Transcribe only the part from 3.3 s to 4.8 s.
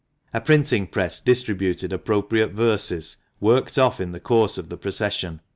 worked off in the course of the